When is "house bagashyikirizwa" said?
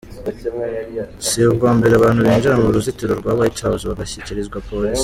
3.65-4.57